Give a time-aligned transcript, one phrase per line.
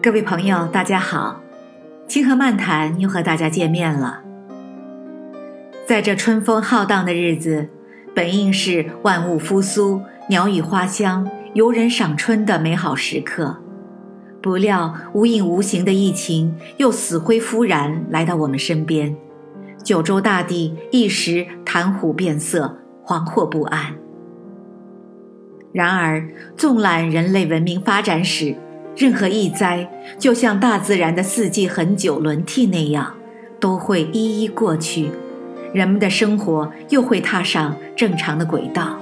[0.00, 1.42] 各位朋友，大家好，
[2.06, 4.22] 清河漫谈又和大家见面了。
[5.88, 7.68] 在这春风浩荡的日子，
[8.14, 13.58] 本应是万物复苏、鸟语花香、游人赏春的美好时刻，
[14.40, 19.16] 不料无影无形的疫情又死灰复燃来到我们身边，
[19.82, 23.96] 九州大地一时谈虎变色，惶惑不安。
[25.72, 28.54] 然而，纵览人类文明发展史，
[28.98, 29.88] 任何一灾，
[30.18, 33.14] 就像大自然的四季恒久轮替那样，
[33.60, 35.12] 都会一一过去，
[35.72, 38.98] 人们的生活又会踏上正常的轨道。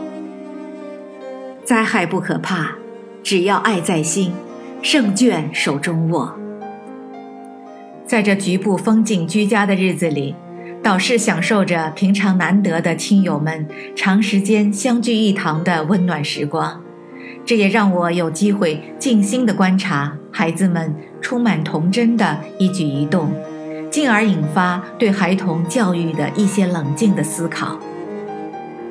[1.64, 2.72] 灾害不可怕，
[3.22, 4.32] 只要爱在心，
[4.82, 6.36] 胜券手中握。
[8.05, 10.34] 在这局部风景居家的日子里，
[10.83, 13.66] 导师享受着平常难得的亲友们
[13.97, 16.83] 长时间相聚一堂的温暖时光。
[17.47, 23.30] 这也让我有机会静心地观察孩子们充满童真的一举一动，
[23.89, 27.78] 进而引发对孩童教育的一些冷静的思考。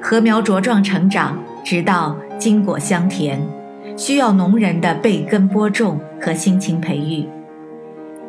[0.02, 3.46] 禾苗茁壮成长，直到金果香甜，
[3.98, 7.28] 需要农人的被根播种和辛勤培育；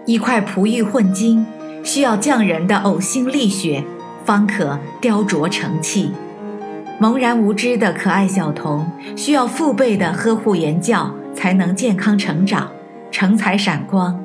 [0.06, 1.46] 一块璞玉混金，
[1.84, 3.84] 需要匠人的呕心沥血，
[4.24, 6.10] 方可雕琢成器。
[6.98, 12.70] 茫然无知的可爱小童，需要父辈的呵护言教，才能健康成长，
[13.10, 14.18] 成才闪光。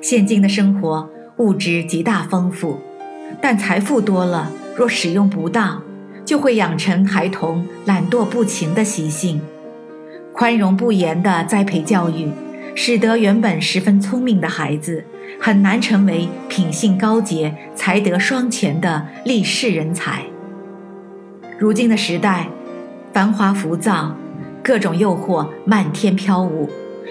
[0.00, 2.80] 现今的生活物质极大丰富，
[3.40, 5.80] 但财富多了，若使用不当，
[6.24, 9.40] 就会养成孩童懒惰不勤的习性。
[10.32, 12.28] 宽容不严的栽培教育，
[12.74, 15.04] 使得原本十分聪明的孩子，
[15.38, 20.24] 很难成为品性高洁、才德双全的立世人才。
[21.60, 22.48] 如今的时代，
[23.12, 24.16] 繁华浮躁，
[24.62, 26.70] 各种诱惑漫天飘舞，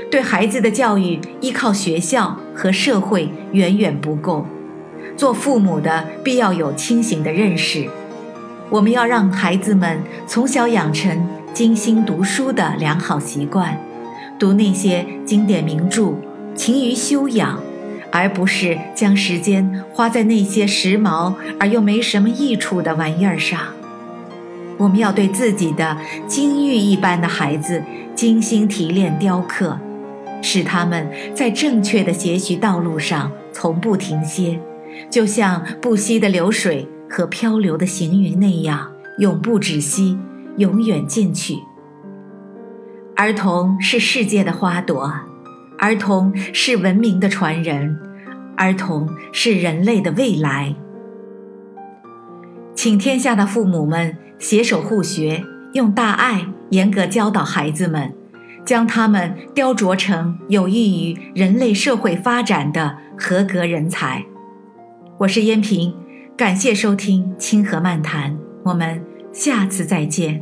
[0.10, 4.48] 对孩子的教育依靠学校和社会远远不够。
[5.16, 7.88] 做父母的必要有清醒的认识，
[8.72, 13.80] 我们要让孩子们从小养成精心读书的良好习惯，
[14.40, 16.16] 读那些经典名著，
[16.56, 17.62] 勤于修养，
[18.12, 23.60] 而不是将时间花在那些时髦而又没什么益处的玩意儿上。
[24.80, 27.84] 我们要对自己的金玉一般的孩子
[28.16, 29.78] 精心提炼雕刻，
[30.42, 34.58] 使他们在正确的学习道路上从不停歇，
[35.10, 40.18] 就像不息的流水和漂流的行云那样，永不止息，
[40.56, 41.56] 永远进取。
[43.18, 45.12] 儿童是世界的花朵，
[45.78, 48.00] 儿童是文明的传人，
[48.56, 50.74] 儿童是人类的未来。
[52.74, 54.16] 请天下的父母们。
[54.40, 58.14] 携手互学，用大爱严格教导孩子们，
[58.66, 64.24] 将他们雕琢成有益于人类社会发展的合格人才。
[65.18, 65.94] 我是燕平，
[66.38, 70.42] 感谢收听清河漫谈，我们下次再见。